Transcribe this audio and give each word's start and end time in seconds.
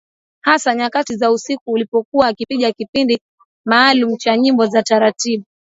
Hasa 0.43 0.75
nyakati 0.75 1.15
za 1.15 1.31
usiku 1.31 1.75
alipokuwa 1.75 2.27
akipiga 2.27 2.71
kipindi 2.71 3.21
maalumu 3.65 4.17
cha 4.17 4.37
nyimbo 4.37 4.65
za 4.65 4.83
taratibu 4.83 5.45